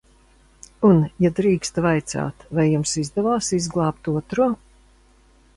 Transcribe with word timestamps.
Un, 0.87 1.01
ja 1.25 1.31
drīkstu 1.41 1.83
vaicāt, 1.87 2.47
vai 2.61 2.67
jums 2.71 2.97
izdevās 3.05 3.53
izglābt 3.61 4.11
Otro? 4.15 4.53